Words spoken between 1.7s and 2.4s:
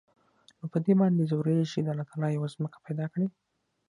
چې د الله تعال